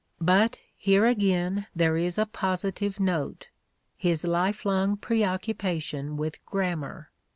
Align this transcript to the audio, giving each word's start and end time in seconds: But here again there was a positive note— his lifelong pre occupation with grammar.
But 0.19 0.57
here 0.77 1.05
again 1.05 1.67
there 1.75 1.93
was 1.93 2.17
a 2.17 2.25
positive 2.25 2.99
note— 2.99 3.49
his 3.97 4.23
lifelong 4.25 4.97
pre 4.97 5.23
occupation 5.23 6.17
with 6.17 6.43
grammar. 6.43 7.11